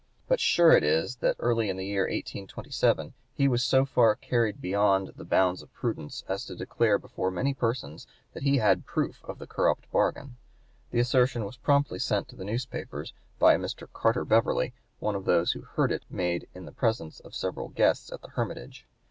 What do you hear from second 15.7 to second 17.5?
it made in the presence of